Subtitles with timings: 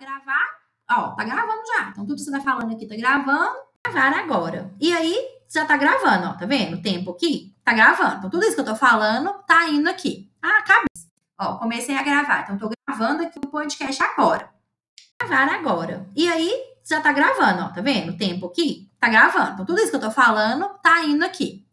[0.00, 0.60] gravar.
[0.90, 1.90] Ó, tá gravando já.
[1.90, 3.56] Então, tudo que você tá falando aqui tá gravando.
[3.86, 4.74] Gravar agora.
[4.80, 5.14] E aí,
[5.48, 6.32] já tá gravando, ó.
[6.32, 7.54] Tá vendo o tempo aqui?
[7.62, 8.16] Tá gravando.
[8.16, 10.30] Então, tudo isso que eu tô falando tá indo aqui.
[10.42, 11.08] Ah, cabeça.
[11.38, 12.42] Ó, comecei a gravar.
[12.42, 14.50] Então, tô gravando aqui o podcast agora.
[15.20, 16.08] Gravar agora.
[16.16, 16.50] E aí,
[16.84, 17.68] já tá gravando, ó.
[17.68, 18.90] Tá vendo o tempo aqui?
[18.98, 19.52] Tá gravando.
[19.52, 21.66] Então, tudo isso que eu tô falando tá indo aqui.